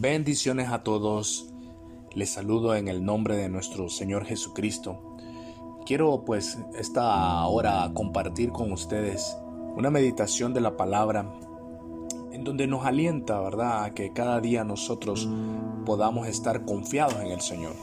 Bendiciones 0.00 0.70
a 0.70 0.82
todos. 0.82 1.52
Les 2.14 2.30
saludo 2.30 2.74
en 2.74 2.88
el 2.88 3.04
nombre 3.04 3.36
de 3.36 3.50
nuestro 3.50 3.90
Señor 3.90 4.24
Jesucristo. 4.24 4.98
Quiero 5.84 6.24
pues 6.24 6.56
esta 6.74 7.44
hora 7.44 7.90
compartir 7.92 8.50
con 8.50 8.72
ustedes 8.72 9.36
una 9.76 9.90
meditación 9.90 10.54
de 10.54 10.62
la 10.62 10.78
palabra 10.78 11.30
en 12.32 12.44
donde 12.44 12.66
nos 12.66 12.86
alienta, 12.86 13.40
¿verdad?, 13.40 13.84
a 13.84 13.92
que 13.92 14.14
cada 14.14 14.40
día 14.40 14.64
nosotros 14.64 15.28
podamos 15.84 16.28
estar 16.28 16.64
confiados 16.64 17.16
en 17.16 17.26
el 17.32 17.42
Señor, 17.42 17.74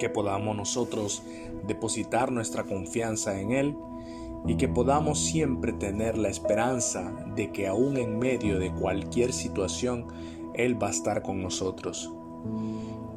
que 0.00 0.10
podamos 0.10 0.56
nosotros 0.56 1.22
depositar 1.64 2.32
nuestra 2.32 2.64
confianza 2.64 3.40
en 3.40 3.52
Él 3.52 3.76
y 4.48 4.56
que 4.56 4.66
podamos 4.66 5.20
siempre 5.20 5.72
tener 5.74 6.18
la 6.18 6.28
esperanza 6.28 7.12
de 7.36 7.52
que 7.52 7.68
aún 7.68 7.98
en 7.98 8.18
medio 8.18 8.58
de 8.58 8.72
cualquier 8.72 9.32
situación 9.32 10.08
Él 10.54 10.82
va 10.82 10.88
a 10.88 10.90
estar 10.90 11.22
con 11.22 11.42
nosotros. 11.42 12.12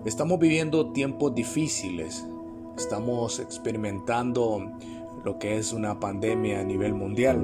Estamos 0.06 0.40
viviendo 0.40 0.92
tiempos 0.92 1.34
difíciles, 1.34 2.26
estamos 2.78 3.40
experimentando 3.40 4.72
lo 5.24 5.40
que 5.40 5.58
es 5.58 5.72
una 5.72 6.00
pandemia 6.00 6.60
a 6.60 6.64
nivel 6.64 6.94
mundial. 6.94 7.42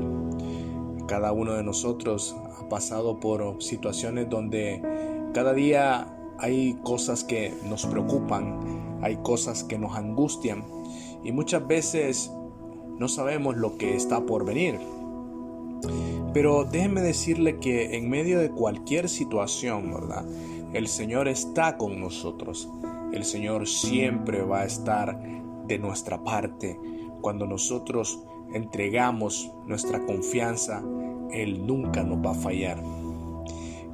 Cada 1.07 1.31
uno 1.31 1.53
de 1.53 1.63
nosotros 1.63 2.35
ha 2.59 2.67
pasado 2.67 3.19
por 3.19 3.61
situaciones 3.63 4.29
donde 4.29 4.81
cada 5.33 5.53
día 5.53 6.15
hay 6.37 6.77
cosas 6.83 7.23
que 7.23 7.53
nos 7.67 7.85
preocupan, 7.85 8.99
hay 9.01 9.17
cosas 9.17 9.63
que 9.63 9.77
nos 9.77 9.95
angustian 9.95 10.65
y 11.23 11.31
muchas 11.31 11.65
veces 11.67 12.31
no 12.97 13.07
sabemos 13.07 13.55
lo 13.57 13.77
que 13.77 13.95
está 13.95 14.21
por 14.25 14.45
venir. 14.45 14.79
Pero 16.33 16.63
déjenme 16.63 17.01
decirle 17.01 17.57
que 17.59 17.95
en 17.97 18.09
medio 18.09 18.39
de 18.39 18.51
cualquier 18.51 19.09
situación, 19.09 19.91
¿verdad? 19.91 20.25
El 20.73 20.87
Señor 20.87 21.27
está 21.27 21.77
con 21.77 21.99
nosotros. 21.99 22.69
El 23.11 23.25
Señor 23.25 23.67
siempre 23.67 24.43
va 24.43 24.61
a 24.61 24.65
estar 24.65 25.19
de 25.67 25.79
nuestra 25.79 26.23
parte. 26.23 26.79
Cuando 27.21 27.47
nosotros 27.47 28.19
entregamos 28.53 29.51
nuestra 29.65 30.05
confianza, 30.05 30.83
Él 31.31 31.65
nunca 31.65 32.03
nos 32.03 32.23
va 32.23 32.31
a 32.31 32.35
fallar. 32.35 32.81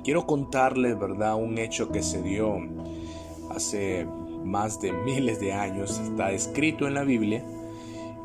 Quiero 0.03 0.25
contarles, 0.25 0.99
¿verdad? 0.99 1.35
Un 1.35 1.57
hecho 1.57 1.89
que 1.91 2.03
se 2.03 2.21
dio 2.21 2.57
hace 3.49 4.05
más 4.43 4.81
de 4.81 4.91
miles 4.91 5.39
de 5.39 5.53
años. 5.53 5.99
Está 5.99 6.31
escrito 6.31 6.87
en 6.87 6.93
la 6.93 7.03
Biblia 7.03 7.45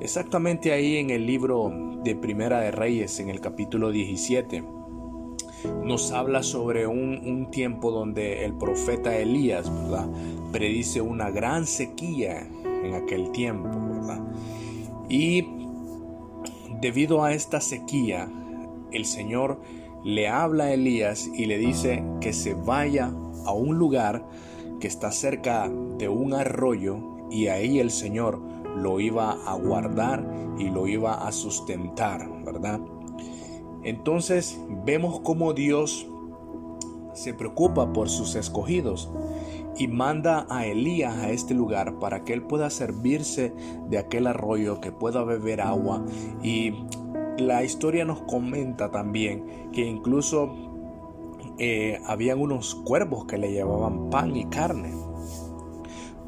Exactamente 0.01 0.73
ahí 0.73 0.97
en 0.97 1.11
el 1.11 1.27
libro 1.27 1.71
de 2.03 2.17
Primera 2.17 2.61
de 2.61 2.71
Reyes, 2.71 3.21
en 3.21 3.29
el 3.29 3.43
capítulo 3.43 3.91
17, 3.91 4.65
nos 5.85 6.11
habla 6.13 6.43
sobre 6.43 6.87
un, 6.87 7.51
tiempo 7.51 7.91
donde 7.91 8.47
el 8.47 8.55
profeta 8.55 9.15
Elías 9.19 9.71
predice 10.53 11.03
una 11.03 11.31
gran 11.31 11.67
sequía 11.67 12.49
en 12.65 12.95
aquel 12.95 13.31
tiempo. 13.33 13.69
Y 15.11 15.47
debido 16.81 17.23
a 17.23 17.35
esta 17.35 17.61
sequía, 17.61 18.27
el 18.93 19.05
Señor 19.05 19.61
le 20.03 20.29
habla 20.29 20.65
a 20.65 20.73
Elías 20.73 21.29
y 21.35 21.45
le 21.45 21.59
dice 21.59 22.03
que 22.23 22.33
se 22.33 22.55
vaya 22.55 23.13
a 23.45 23.53
un 23.53 23.77
lugar 23.77 24.27
que 24.81 24.87
está 24.87 25.13
cerca 25.13 25.71
de 25.99 26.09
un 26.09 26.33
arroyo 26.33 27.29
y 27.31 27.49
ahí 27.49 27.81
el 27.81 27.91
Señor 27.91 28.41
lo 28.81 29.01
iba 29.01 29.33
a 29.47 29.55
guardar 29.55 30.27
y 30.59 30.71
lo 30.71 30.87
iba 30.87 31.27
a 31.27 31.33
sustentar, 31.33 32.29
¿verdad? 32.45 32.81
Entonces 33.83 34.61
vemos 34.85 35.21
cómo 35.21 35.53
Dios 35.53 36.07
se 37.15 37.35
preocupa 37.35 37.93
por 37.93 38.09
sus 38.09 38.35
escogidos 38.35 39.11
y 39.77 39.89
manda 39.89 40.47
a 40.51 40.67
Elías 40.67 41.17
a 41.17 41.31
este 41.31 41.55
lugar 41.55 41.99
para 41.99 42.25
que 42.25 42.33
él 42.33 42.43
pueda 42.43 42.71
servirse 42.71 43.53
de 43.89 43.99
aquel 43.99 44.27
arroyo, 44.27 44.81
que 44.81 44.93
pueda 44.93 45.25
beber 45.25 45.61
agua. 45.61 46.05
Y 46.43 46.75
la 47.39 47.63
historia 47.65 48.05
nos 48.05 48.21
comenta 48.23 48.91
también 48.91 49.71
que 49.73 49.87
incluso 49.87 50.53
eh, 51.59 51.99
habían 52.07 52.41
unos 52.41 52.75
cuervos 52.75 53.25
que 53.25 53.39
le 53.39 53.53
llevaban 53.53 54.11
pan 54.11 54.37
y 54.37 54.45
carne. 54.47 54.93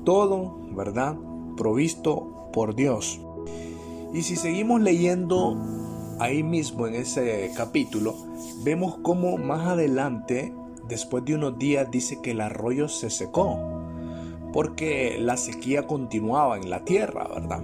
Todo, 0.05 0.59
¿verdad? 0.75 1.17
Provisto 1.57 2.42
por 2.53 2.75
Dios. 2.75 3.21
Y 4.13 4.23
si 4.23 4.37
seguimos 4.37 4.81
leyendo 4.81 5.57
ahí 6.21 6.43
mismo 6.43 6.87
en 6.87 6.95
ese 6.95 7.51
capítulo, 7.57 8.15
vemos 8.63 8.99
cómo 9.03 9.39
más 9.39 9.67
adelante, 9.67 10.55
después 10.89 11.25
de 11.25 11.35
unos 11.35 11.59
días, 11.59 11.91
dice 11.91 12.21
que 12.23 12.33
el 12.33 12.41
arroyo 12.41 12.89
se 12.89 13.11
secó, 13.11 13.59
porque 14.53 15.19
la 15.19 15.37
sequía 15.37 15.87
continuaba 15.87 16.59
en 16.59 16.69
la 16.69 16.85
tierra, 16.85 17.27
¿verdad? 17.27 17.63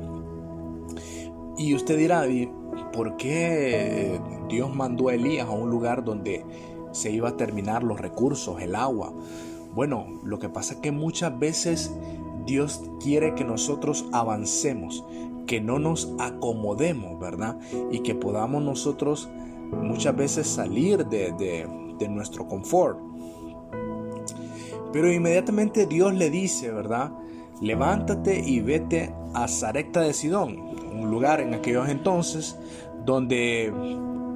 Y 1.59 1.75
usted 1.75 1.99
dirá, 1.99 2.25
¿por 2.93 3.16
qué 3.16 4.19
Dios 4.49 4.75
mandó 4.75 5.09
a 5.09 5.15
Elías 5.15 5.49
a 5.49 5.53
un 5.53 5.70
lugar 5.70 6.05
donde 6.05 6.44
se 6.93 7.10
iba 7.10 7.28
a 7.31 7.37
terminar 7.37 7.82
los 7.82 8.00
recursos, 8.00 8.62
el 8.62 8.75
agua? 8.75 9.12
Bueno, 9.75 10.06
lo 10.25 10.38
que 10.38 10.49
pasa 10.49 10.75
es 10.75 10.81
que 10.81 10.93
muchas 10.93 11.38
veces 11.38 11.93
Dios 12.49 12.83
quiere 13.01 13.35
que 13.35 13.45
nosotros 13.45 14.07
avancemos, 14.11 15.05
que 15.47 15.61
no 15.61 15.79
nos 15.79 16.13
acomodemos, 16.19 17.21
¿verdad? 17.21 17.59
Y 17.93 18.01
que 18.01 18.15
podamos 18.15 18.63
nosotros 18.63 19.29
muchas 19.71 20.17
veces 20.17 20.47
salir 20.47 21.07
de, 21.07 21.69
nuestro 22.09 22.49
confort. 22.49 22.99
Pero 24.93 25.13
inmediatamente 25.13 25.87
Dios 25.87 26.15
le 26.15 26.31
dice, 26.31 26.71
¿verdad? 26.73 27.13
Levántate 27.61 28.41
y 28.41 28.61
vete 28.61 29.13
a 29.35 29.47
Zarecta 29.47 30.01
de 30.01 30.15
Sidón, 30.15 30.59
un 30.91 31.11
lugar 31.11 31.41
en 31.41 31.53
aquellos 31.53 31.89
entonces 31.89 32.57
donde 33.05 33.73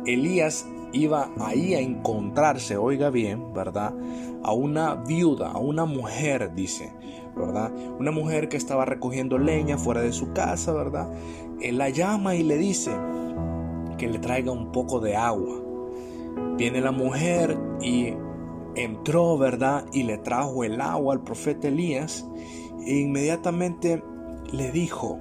Elías 0.07 0.67
iba 0.93 1.31
ahí 1.41 1.75
a 1.75 1.81
encontrarse, 1.81 2.77
oiga 2.77 3.09
bien, 3.09 3.55
¿verdad? 3.55 3.95
A 4.43 4.53
una 4.53 4.97
viuda, 4.97 5.53
a 5.53 5.59
una 5.59 5.87
mujer, 5.87 6.55
dice, 6.55 6.93
Una 7.37 8.11
mujer 8.11 8.49
que 8.49 8.57
estaba 8.57 8.85
recogiendo 8.85 9.39
leña 9.39 9.79
fuera 9.79 10.01
de 10.03 10.13
su 10.13 10.33
casa, 10.33 10.73
¿verdad? 10.73 11.09
Él 11.61 11.79
la 11.79 11.89
llama 11.89 12.35
y 12.35 12.43
le 12.43 12.59
dice 12.59 12.91
que 13.99 14.09
le 14.09 14.19
traiga 14.19 14.53
un 14.53 14.73
poco 14.73 15.01
de 15.01 15.17
agua. 15.17 15.61
Viene 16.57 16.81
la 16.81 16.93
mujer 16.93 17.59
y 17.81 18.15
entró, 18.75 19.39
¿verdad? 19.39 19.87
Y 19.93 20.03
le 20.03 20.19
trajo 20.19 20.65
el 20.65 20.81
agua 20.81 21.15
al 21.15 21.23
profeta 21.23 21.69
Elías 21.69 22.27
e 22.87 22.97
inmediatamente 22.97 24.03
le 24.53 24.71
dijo, 24.71 25.19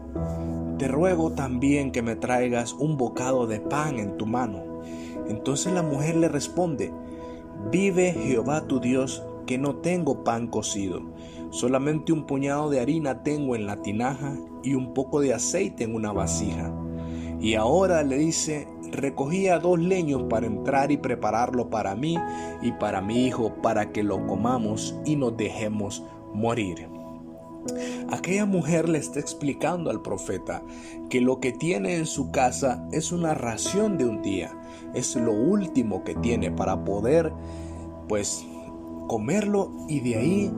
te 0.77 0.87
ruego 0.87 1.31
también 1.31 1.91
que 1.91 2.01
me 2.01 2.15
traigas 2.15 2.73
un 2.73 2.97
bocado 2.97 3.47
de 3.47 3.59
pan 3.59 3.99
en 3.99 4.17
tu 4.17 4.25
mano. 4.25 4.81
Entonces 5.27 5.71
la 5.73 5.83
mujer 5.83 6.17
le 6.17 6.27
responde, 6.27 6.91
vive 7.71 8.13
Jehová 8.13 8.67
tu 8.67 8.79
Dios 8.79 9.23
que 9.45 9.57
no 9.57 9.75
tengo 9.77 10.23
pan 10.23 10.47
cocido, 10.47 11.01
solamente 11.49 12.13
un 12.13 12.25
puñado 12.25 12.69
de 12.69 12.79
harina 12.79 13.23
tengo 13.23 13.55
en 13.55 13.65
la 13.65 13.81
tinaja 13.81 14.35
y 14.63 14.73
un 14.73 14.93
poco 14.93 15.21
de 15.21 15.33
aceite 15.33 15.83
en 15.83 15.95
una 15.95 16.11
vasija. 16.11 16.71
Y 17.39 17.55
ahora 17.55 18.03
le 18.03 18.17
dice, 18.17 18.67
recogía 18.91 19.57
dos 19.57 19.79
leños 19.79 20.23
para 20.29 20.45
entrar 20.45 20.91
y 20.91 20.97
prepararlo 20.97 21.69
para 21.69 21.95
mí 21.95 22.17
y 22.61 22.71
para 22.73 23.01
mi 23.01 23.25
hijo, 23.25 23.55
para 23.63 23.91
que 23.91 24.03
lo 24.03 24.25
comamos 24.27 24.95
y 25.05 25.15
nos 25.15 25.35
dejemos 25.35 26.03
morir. 26.33 26.87
Aquella 28.11 28.45
mujer 28.45 28.89
le 28.89 28.97
está 28.97 29.19
explicando 29.19 29.89
al 29.89 30.01
profeta 30.01 30.63
que 31.09 31.21
lo 31.21 31.39
que 31.39 31.51
tiene 31.51 31.95
en 31.95 32.05
su 32.05 32.31
casa 32.31 32.87
es 32.91 33.11
una 33.11 33.33
ración 33.33 33.97
de 33.97 34.05
un 34.05 34.21
día, 34.21 34.51
es 34.93 35.15
lo 35.15 35.31
último 35.31 36.03
que 36.03 36.15
tiene 36.15 36.51
para 36.51 36.83
poder 36.83 37.31
pues 38.07 38.45
comerlo 39.07 39.71
y 39.87 39.99
de 39.99 40.15
ahí 40.15 40.51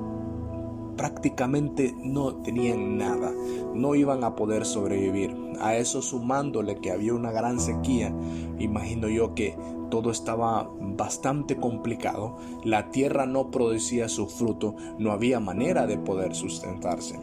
prácticamente 0.96 1.96
no 1.98 2.36
tenían 2.38 2.98
nada, 2.98 3.32
no 3.74 3.96
iban 3.96 4.24
a 4.24 4.36
poder 4.36 4.66
sobrevivir. 4.66 5.36
A 5.60 5.76
eso 5.76 6.02
sumándole 6.02 6.78
que 6.78 6.92
había 6.92 7.14
una 7.14 7.32
gran 7.32 7.60
sequía, 7.60 8.14
imagino 8.60 9.08
yo 9.08 9.34
que 9.34 9.58
todo 9.90 10.12
estaba 10.12 10.70
bastante 10.80 11.58
complicado, 11.58 12.38
la 12.64 12.90
tierra 12.90 13.26
no 13.26 13.52
producía 13.52 14.10
su 14.10 14.28
fruto, 14.28 14.76
no 14.98 15.12
había 15.12 15.40
manera 15.40 15.88
de 15.88 15.98
poder 15.98 16.36
sustentarse. 16.36 17.20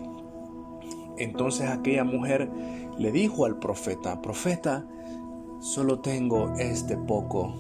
Entonces 1.18 1.68
aquella 1.68 2.04
mujer 2.04 2.50
le 2.98 3.12
dijo 3.12 3.44
al 3.44 3.58
profeta, 3.58 4.22
profeta, 4.22 4.86
solo 5.58 6.00
tengo 6.00 6.54
este 6.58 6.96
poco 6.96 7.52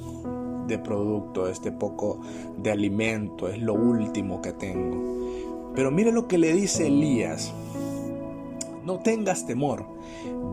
de 0.70 0.78
producto, 0.78 1.48
este 1.48 1.70
poco 1.72 2.20
de 2.56 2.70
alimento, 2.70 3.48
es 3.48 3.60
lo 3.60 3.74
último 3.74 4.40
que 4.40 4.52
tengo. 4.52 5.72
Pero 5.74 5.90
mire 5.90 6.12
lo 6.12 6.26
que 6.26 6.38
le 6.38 6.52
dice 6.54 6.86
Elías. 6.86 7.52
No 8.84 9.00
tengas 9.00 9.46
temor. 9.46 9.84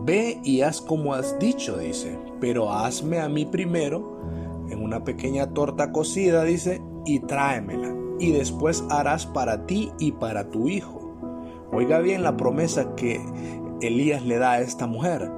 Ve 0.04 0.38
y 0.44 0.60
haz 0.60 0.80
como 0.80 1.14
has 1.14 1.38
dicho, 1.38 1.78
dice. 1.78 2.18
Pero 2.40 2.70
hazme 2.72 3.20
a 3.20 3.28
mí 3.28 3.46
primero 3.46 4.18
en 4.70 4.82
una 4.82 5.02
pequeña 5.04 5.54
torta 5.54 5.92
cocida, 5.92 6.44
dice, 6.44 6.82
y 7.06 7.20
tráemela. 7.20 7.94
y 8.20 8.32
después 8.32 8.84
harás 8.90 9.26
para 9.26 9.64
ti 9.66 9.92
y 9.98 10.12
para 10.12 10.50
tu 10.50 10.68
hijo. 10.68 11.14
Oiga 11.72 12.00
bien 12.00 12.24
la 12.24 12.36
promesa 12.36 12.96
que 12.96 13.20
Elías 13.80 14.24
le 14.24 14.38
da 14.38 14.52
a 14.52 14.60
esta 14.60 14.88
mujer, 14.88 15.30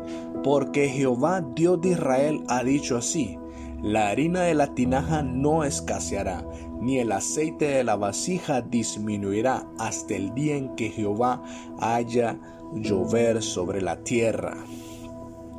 porque 0.42 0.88
Jehová 0.88 1.42
Dios 1.54 1.80
de 1.82 1.90
Israel 1.90 2.42
ha 2.48 2.64
dicho 2.64 2.96
así, 2.96 3.38
la 3.82 4.10
harina 4.10 4.42
de 4.42 4.54
la 4.54 4.74
tinaja 4.74 5.22
no 5.22 5.64
escaseará, 5.64 6.44
ni 6.80 6.98
el 6.98 7.12
aceite 7.12 7.66
de 7.66 7.84
la 7.84 7.96
vasija 7.96 8.60
disminuirá 8.60 9.66
hasta 9.78 10.16
el 10.16 10.34
día 10.34 10.56
en 10.56 10.74
que 10.76 10.90
Jehová 10.90 11.42
haya 11.78 12.38
llover 12.74 13.42
sobre 13.42 13.80
la 13.80 14.02
tierra. 14.02 14.56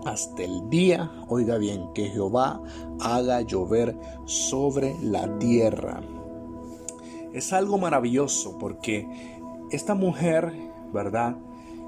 Hasta 0.06 0.44
el 0.44 0.70
día, 0.70 1.12
oiga 1.28 1.58
bien, 1.58 1.92
que 1.94 2.10
Jehová 2.10 2.62
haga 3.00 3.42
llover 3.42 3.98
sobre 4.26 4.96
la 5.02 5.40
tierra. 5.40 6.02
Es 7.34 7.54
algo 7.54 7.78
maravilloso 7.78 8.58
porque 8.60 9.08
esta 9.72 9.96
mujer, 9.96 10.54
¿verdad? 10.94 11.38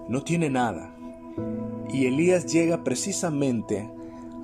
No 0.08 0.24
tiene 0.24 0.50
nada. 0.50 0.96
Y 1.90 2.06
Elías 2.08 2.46
llega 2.52 2.84
precisamente 2.84 3.92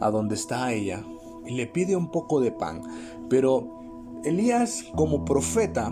a 0.02 0.12
donde 0.12 0.36
está 0.36 0.72
ella 0.72 1.04
y 1.50 1.56
le 1.56 1.68
pide 1.68 1.96
un 1.96 2.10
poco 2.12 2.40
de 2.40 2.52
pan. 2.52 2.82
Pero 3.30 3.68
Elías 4.24 4.86
como 4.96 5.26
profeta 5.26 5.92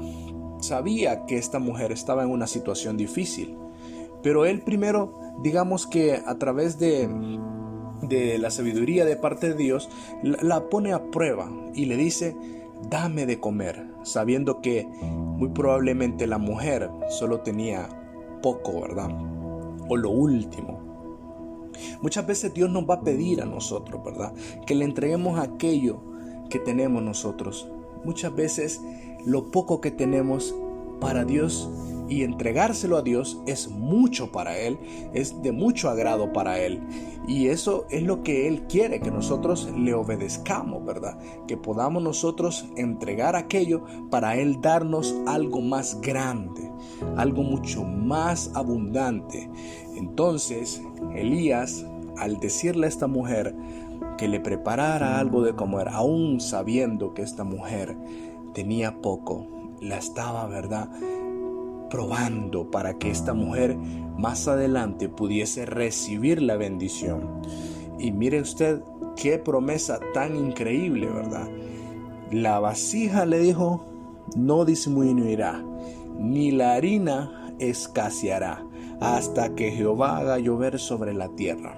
sabía 0.59 1.25
que 1.25 1.37
esta 1.37 1.59
mujer 1.59 1.91
estaba 1.91 2.23
en 2.23 2.29
una 2.29 2.47
situación 2.47 2.95
difícil. 2.95 3.57
Pero 4.21 4.45
él 4.45 4.61
primero, 4.61 5.19
digamos 5.43 5.87
que 5.87 6.21
a 6.25 6.37
través 6.37 6.79
de, 6.79 7.09
de 8.03 8.37
la 8.37 8.51
sabiduría 8.51 9.05
de 9.05 9.15
parte 9.15 9.49
de 9.49 9.55
Dios, 9.55 9.89
la, 10.23 10.37
la 10.41 10.69
pone 10.69 10.93
a 10.93 11.09
prueba 11.11 11.49
y 11.73 11.85
le 11.85 11.97
dice, 11.97 12.35
dame 12.89 13.25
de 13.25 13.39
comer, 13.39 13.87
sabiendo 14.03 14.61
que 14.61 14.85
muy 14.85 15.49
probablemente 15.49 16.27
la 16.27 16.37
mujer 16.37 16.89
solo 17.09 17.41
tenía 17.41 17.89
poco, 18.41 18.81
¿verdad? 18.81 19.09
O 19.89 19.97
lo 19.97 20.09
último. 20.09 20.86
Muchas 22.01 22.25
veces 22.25 22.53
Dios 22.53 22.69
nos 22.69 22.89
va 22.89 22.95
a 22.95 23.01
pedir 23.01 23.41
a 23.41 23.45
nosotros, 23.45 24.03
¿verdad? 24.03 24.33
Que 24.65 24.75
le 24.75 24.85
entreguemos 24.85 25.39
aquello 25.39 25.99
que 26.49 26.59
tenemos 26.59 27.03
nosotros. 27.03 27.67
Muchas 28.03 28.35
veces 28.35 28.81
lo 29.25 29.51
poco 29.51 29.81
que 29.81 29.91
tenemos 29.91 30.55
para 30.99 31.25
Dios 31.25 31.69
y 32.09 32.23
entregárselo 32.23 32.97
a 32.97 33.01
Dios 33.01 33.41
es 33.45 33.69
mucho 33.69 34.31
para 34.31 34.57
Él, 34.57 34.77
es 35.13 35.41
de 35.41 35.51
mucho 35.51 35.89
agrado 35.89 36.31
para 36.33 36.59
Él. 36.59 36.81
Y 37.27 37.47
eso 37.47 37.85
es 37.89 38.03
lo 38.03 38.23
que 38.23 38.47
Él 38.47 38.63
quiere, 38.67 39.01
que 39.01 39.11
nosotros 39.11 39.69
le 39.77 39.93
obedezcamos, 39.93 40.85
¿verdad? 40.85 41.17
Que 41.47 41.57
podamos 41.57 42.01
nosotros 42.01 42.65
entregar 42.77 43.35
aquello 43.35 43.83
para 44.09 44.37
Él 44.37 44.61
darnos 44.61 45.15
algo 45.25 45.61
más 45.61 45.99
grande, 46.01 46.71
algo 47.17 47.43
mucho 47.43 47.83
más 47.83 48.51
abundante. 48.53 49.49
Entonces, 49.95 50.81
Elías, 51.15 51.85
al 52.17 52.39
decirle 52.39 52.85
a 52.85 52.89
esta 52.89 53.07
mujer 53.07 53.55
que 54.17 54.27
le 54.27 54.39
preparara 54.39 55.19
algo 55.19 55.43
de 55.43 55.55
comer, 55.55 55.89
aún 55.89 56.39
sabiendo 56.39 57.13
que 57.13 57.21
esta 57.21 57.43
mujer 57.43 57.97
tenía 58.53 59.01
poco, 59.01 59.47
la 59.81 59.97
estaba, 59.97 60.47
¿verdad? 60.47 60.89
Probando 61.89 62.69
para 62.71 62.97
que 62.97 63.09
esta 63.09 63.33
mujer 63.33 63.77
más 64.17 64.47
adelante 64.47 65.09
pudiese 65.09 65.65
recibir 65.65 66.41
la 66.41 66.57
bendición. 66.57 67.41
Y 67.99 68.11
mire 68.11 68.41
usted 68.41 68.81
qué 69.15 69.37
promesa 69.39 69.99
tan 70.13 70.35
increíble, 70.35 71.07
¿verdad? 71.07 71.47
La 72.31 72.59
vasija 72.59 73.25
le 73.25 73.39
dijo, 73.39 73.85
no 74.35 74.65
disminuirá, 74.65 75.63
ni 76.19 76.51
la 76.51 76.75
harina 76.75 77.53
escaseará, 77.59 78.65
hasta 78.99 79.55
que 79.55 79.71
Jehová 79.71 80.17
haga 80.17 80.39
llover 80.39 80.79
sobre 80.79 81.13
la 81.13 81.29
tierra. 81.29 81.75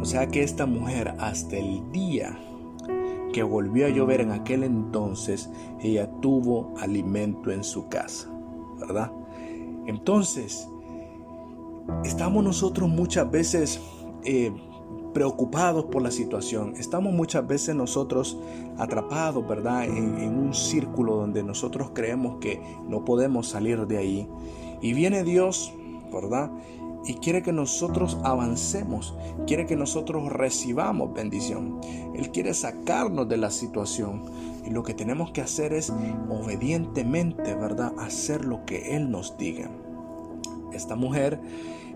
O 0.00 0.04
sea 0.04 0.26
que 0.28 0.42
esta 0.42 0.66
mujer 0.66 1.14
hasta 1.18 1.56
el 1.56 1.90
día 1.92 2.36
que 3.32 3.42
volvió 3.42 3.86
a 3.86 3.90
llover 3.90 4.20
en 4.20 4.30
aquel 4.30 4.62
entonces, 4.62 5.50
ella 5.80 6.08
tuvo 6.20 6.72
alimento 6.78 7.50
en 7.50 7.64
su 7.64 7.88
casa. 7.88 8.33
¿Verdad? 8.78 9.10
Entonces, 9.86 10.68
estamos 12.04 12.42
nosotros 12.42 12.88
muchas 12.88 13.30
veces 13.30 13.80
eh, 14.24 14.52
preocupados 15.12 15.84
por 15.84 16.02
la 16.02 16.10
situación, 16.10 16.74
estamos 16.76 17.12
muchas 17.12 17.46
veces 17.46 17.74
nosotros 17.74 18.38
atrapados, 18.78 19.46
¿verdad? 19.46 19.84
En, 19.84 20.18
en 20.18 20.38
un 20.38 20.54
círculo 20.54 21.16
donde 21.16 21.42
nosotros 21.42 21.90
creemos 21.94 22.38
que 22.40 22.60
no 22.88 23.04
podemos 23.04 23.48
salir 23.48 23.86
de 23.86 23.98
ahí. 23.98 24.28
Y 24.82 24.92
viene 24.92 25.22
Dios, 25.22 25.72
¿verdad? 26.12 26.50
Y 27.06 27.14
quiere 27.14 27.42
que 27.42 27.52
nosotros 27.52 28.18
avancemos, 28.22 29.14
quiere 29.46 29.66
que 29.66 29.76
nosotros 29.76 30.32
recibamos 30.32 31.12
bendición. 31.12 31.80
Él 32.14 32.30
quiere 32.30 32.54
sacarnos 32.54 33.28
de 33.28 33.36
la 33.36 33.50
situación 33.50 34.24
y 34.64 34.70
lo 34.70 34.82
que 34.82 34.94
tenemos 34.94 35.30
que 35.30 35.42
hacer 35.42 35.72
es 35.72 35.92
obedientemente, 36.30 37.54
¿verdad? 37.54 37.92
Hacer 37.98 38.44
lo 38.44 38.64
que 38.64 38.96
Él 38.96 39.10
nos 39.10 39.36
diga. 39.36 39.70
Esta 40.72 40.96
mujer, 40.96 41.40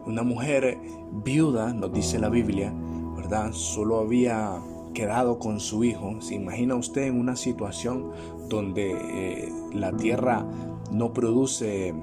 una 0.07 0.23
mujer 0.23 0.79
viuda, 1.25 1.73
nos 1.73 1.93
dice 1.93 2.19
la 2.19 2.29
Biblia, 2.29 2.73
¿verdad? 3.17 3.53
Solo 3.53 4.01
había 4.01 4.61
quedado 4.93 5.39
con 5.39 5.61
su 5.61 5.85
hijo. 5.85 6.21
¿Se 6.21 6.35
imagina 6.35 6.75
usted 6.75 7.03
en 7.03 7.19
una 7.19 7.37
situación 7.37 8.11
donde 8.49 8.93
eh, 8.93 9.53
la 9.73 9.97
tierra 9.97 10.47
no 10.91 11.13
produce 11.13 11.95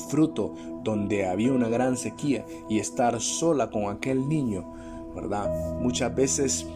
fruto, 0.00 0.54
donde 0.82 1.26
había 1.26 1.52
una 1.52 1.68
gran 1.68 1.96
sequía 1.96 2.44
y 2.68 2.78
estar 2.78 3.20
sola 3.20 3.70
con 3.70 3.84
aquel 3.84 4.28
niño, 4.28 4.64
¿verdad? 5.14 5.78
Muchas 5.80 6.14
veces 6.14 6.66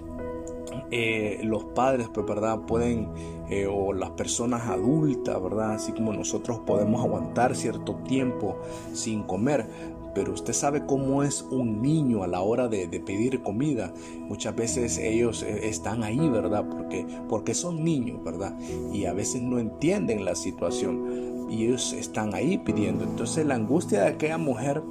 eh, 0.91 1.41
los 1.43 1.65
padres, 1.65 2.09
pues, 2.13 2.27
¿verdad? 2.27 2.61
Pueden, 2.67 3.09
eh, 3.49 3.67
o 3.67 3.93
las 3.93 4.11
personas 4.11 4.69
adultas, 4.69 5.43
¿verdad? 5.43 5.73
Así 5.73 5.93
como 5.93 6.13
nosotros 6.13 6.61
podemos 6.61 7.05
aguantar 7.05 7.57
cierto 7.57 7.95
tiempo 8.07 8.57
sin 8.93 9.23
comer, 9.23 9.67
pero 10.15 10.33
usted 10.33 10.53
sabe 10.53 10.87
cómo 10.87 11.23
es 11.23 11.43
un 11.51 11.83
niño 11.83 12.23
a 12.23 12.29
la 12.29 12.41
hora 12.41 12.69
de, 12.69 12.87
pedir 13.01 13.43
comida. 13.43 13.93
Muchas 14.21 14.55
veces 14.55 14.99
ellos 14.99 15.43
eh, 15.43 15.69
están 15.69 16.05
ahí, 16.05 16.29
¿verdad? 16.29 16.65
Porque, 16.69 17.07
porque 17.29 17.55
son 17.55 17.83
niños, 17.85 18.23
¿verdad? 18.23 18.57
Y 18.93 19.07
a 19.07 19.13
veces 19.13 19.43
no 19.43 19.59
entienden 19.59 20.25
la 20.25 20.35
situación 20.35 21.34
y 21.55 21.67
ellos 21.67 21.93
están 21.93 22.35
ahí 22.35 22.59
pidiendo. 22.59 23.05
Entonces 23.05 23.47
la 23.47 23.55
angustia 23.55 24.03
de 24.03 24.09
aquella 24.09 24.39
mujer 24.39 24.83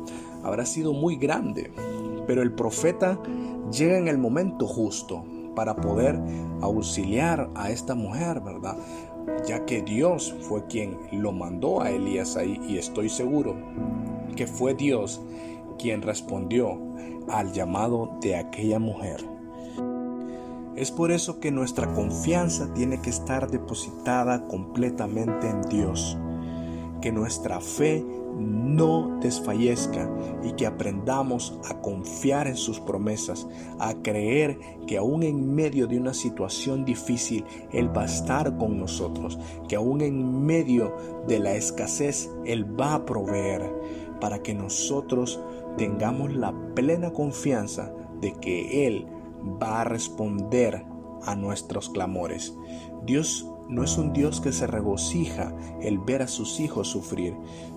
habrá 0.43 0.65
sido 0.65 0.93
muy 0.93 1.15
grande, 1.15 1.71
pero 2.25 2.41
el 2.41 2.53
profeta 2.53 3.19
llega 3.71 3.97
en 3.97 4.07
el 4.07 4.17
momento 4.17 4.67
justo 4.67 5.23
para 5.55 5.75
poder 5.75 6.19
auxiliar 6.61 7.49
a 7.55 7.69
esta 7.69 7.95
mujer, 7.95 8.41
¿verdad? 8.41 8.77
Ya 9.47 9.65
que 9.65 9.81
Dios 9.81 10.35
fue 10.41 10.65
quien 10.67 10.97
lo 11.11 11.31
mandó 11.31 11.81
a 11.81 11.91
Elías 11.91 12.35
ahí 12.35 12.59
y 12.67 12.77
estoy 12.77 13.09
seguro 13.09 13.55
que 14.35 14.47
fue 14.47 14.73
Dios 14.73 15.21
quien 15.77 16.01
respondió 16.01 16.79
al 17.29 17.51
llamado 17.53 18.17
de 18.21 18.35
aquella 18.35 18.79
mujer. 18.79 19.17
Es 20.75 20.91
por 20.91 21.11
eso 21.11 21.39
que 21.39 21.51
nuestra 21.51 21.93
confianza 21.93 22.73
tiene 22.73 22.99
que 22.99 23.11
estar 23.11 23.49
depositada 23.51 24.45
completamente 24.47 25.47
en 25.47 25.61
Dios 25.69 26.17
que 27.03 27.11
nuestra 27.11 27.59
fe 27.59 28.01
no 28.37 29.19
desfallezca 29.19 30.09
y 30.41 30.53
que 30.53 30.65
aprendamos 30.65 31.59
a 31.69 31.81
confiar 31.81 32.47
en 32.47 32.55
sus 32.55 32.79
promesas, 32.79 33.45
a 33.77 33.93
creer 33.95 34.57
que 34.87 34.97
aún 34.97 35.23
en 35.23 35.53
medio 35.53 35.85
de 35.85 35.97
una 35.97 36.13
situación 36.13 36.85
difícil 36.85 37.43
Él 37.73 37.95
va 37.95 38.03
a 38.03 38.05
estar 38.05 38.57
con 38.57 38.79
nosotros, 38.79 39.37
que 39.67 39.75
aún 39.75 39.99
en 39.99 40.45
medio 40.45 40.95
de 41.27 41.39
la 41.39 41.55
escasez 41.55 42.31
Él 42.45 42.79
va 42.79 42.93
a 42.93 43.05
proveer 43.05 43.69
para 44.21 44.41
que 44.41 44.53
nosotros 44.53 45.41
tengamos 45.77 46.33
la 46.33 46.53
plena 46.73 47.11
confianza 47.11 47.93
de 48.21 48.31
que 48.35 48.87
Él 48.87 49.07
va 49.61 49.81
a 49.81 49.83
responder 49.83 50.85
a 51.25 51.35
nuestros 51.35 51.89
clamores. 51.89 52.57
Dios 53.05 53.52
no 53.69 53.83
es 53.83 53.97
un 53.97 54.13
Dios 54.13 54.41
que 54.41 54.51
se 54.51 54.67
regocija 54.67 55.53
el 55.81 55.99
ver 55.99 56.21
a 56.21 56.27
sus 56.27 56.59
hijos 56.59 56.87
sufrir. 56.87 57.35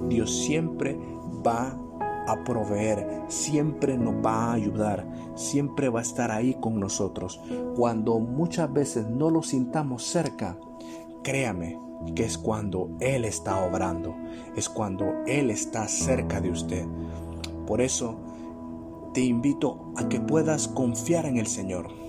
Dios 0.08 0.36
siempre 0.36 0.98
va 1.46 1.78
a 2.26 2.44
proveer, 2.44 3.22
siempre 3.28 3.96
nos 3.96 4.14
va 4.14 4.46
a 4.46 4.52
ayudar, 4.54 5.06
siempre 5.36 5.88
va 5.88 6.00
a 6.00 6.02
estar 6.02 6.30
ahí 6.30 6.54
con 6.60 6.80
nosotros. 6.80 7.40
Cuando 7.76 8.18
muchas 8.18 8.72
veces 8.72 9.08
no 9.08 9.30
lo 9.30 9.42
sintamos 9.42 10.04
cerca, 10.04 10.58
créame 11.22 11.78
que 12.14 12.24
es 12.24 12.36
cuando 12.36 12.90
Él 13.00 13.24
está 13.24 13.64
obrando, 13.64 14.14
es 14.56 14.68
cuando 14.68 15.14
Él 15.26 15.50
está 15.50 15.88
cerca 15.88 16.40
de 16.40 16.50
usted. 16.50 16.86
Por 17.66 17.80
eso 17.80 18.16
te 19.14 19.22
invito 19.22 19.92
a 19.96 20.08
que 20.08 20.20
puedas 20.20 20.68
confiar 20.68 21.26
en 21.26 21.36
el 21.38 21.46
Señor 21.46 22.05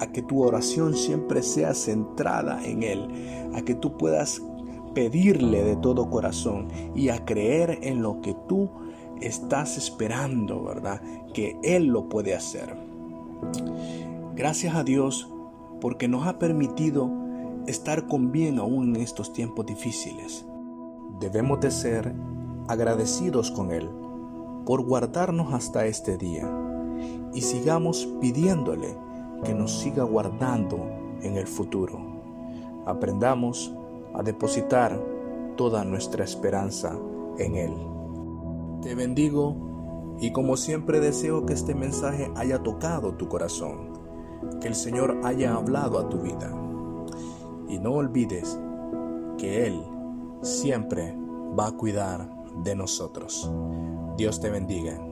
a 0.00 0.12
que 0.12 0.22
tu 0.22 0.42
oración 0.42 0.94
siempre 0.94 1.42
sea 1.42 1.74
centrada 1.74 2.64
en 2.64 2.82
Él, 2.82 3.08
a 3.54 3.62
que 3.62 3.74
tú 3.74 3.96
puedas 3.96 4.42
pedirle 4.94 5.62
de 5.62 5.76
todo 5.76 6.10
corazón 6.10 6.68
y 6.94 7.08
a 7.08 7.24
creer 7.24 7.78
en 7.82 8.02
lo 8.02 8.20
que 8.20 8.34
tú 8.48 8.70
estás 9.20 9.76
esperando, 9.76 10.64
¿verdad? 10.64 11.00
Que 11.34 11.58
Él 11.62 11.86
lo 11.86 12.08
puede 12.08 12.34
hacer. 12.34 12.76
Gracias 14.34 14.74
a 14.74 14.84
Dios 14.84 15.28
porque 15.80 16.08
nos 16.08 16.26
ha 16.26 16.38
permitido 16.38 17.10
estar 17.66 18.06
con 18.06 18.32
bien 18.32 18.58
aún 18.58 18.96
en 18.96 19.02
estos 19.02 19.32
tiempos 19.32 19.66
difíciles. 19.66 20.46
Debemos 21.20 21.60
de 21.60 21.70
ser 21.70 22.14
agradecidos 22.68 23.50
con 23.50 23.72
Él 23.72 23.88
por 24.64 24.84
guardarnos 24.84 25.52
hasta 25.52 25.86
este 25.86 26.16
día 26.16 26.48
y 27.34 27.40
sigamos 27.40 28.08
pidiéndole 28.20 28.96
que 29.44 29.54
nos 29.54 29.78
siga 29.78 30.04
guardando 30.04 30.78
en 31.22 31.36
el 31.36 31.46
futuro. 31.46 31.98
Aprendamos 32.86 33.74
a 34.14 34.22
depositar 34.22 34.98
toda 35.56 35.84
nuestra 35.84 36.24
esperanza 36.24 36.98
en 37.38 37.56
Él. 37.56 37.72
Te 38.82 38.94
bendigo 38.94 39.56
y 40.20 40.32
como 40.32 40.56
siempre 40.56 41.00
deseo 41.00 41.46
que 41.46 41.52
este 41.52 41.74
mensaje 41.74 42.30
haya 42.36 42.62
tocado 42.62 43.14
tu 43.14 43.28
corazón, 43.28 43.92
que 44.60 44.68
el 44.68 44.74
Señor 44.74 45.20
haya 45.24 45.54
hablado 45.54 45.98
a 45.98 46.08
tu 46.08 46.18
vida. 46.18 46.52
Y 47.68 47.78
no 47.78 47.92
olvides 47.92 48.58
que 49.36 49.66
Él 49.66 49.82
siempre 50.42 51.16
va 51.58 51.68
a 51.68 51.72
cuidar 51.72 52.28
de 52.62 52.74
nosotros. 52.74 53.50
Dios 54.16 54.40
te 54.40 54.50
bendiga. 54.50 55.07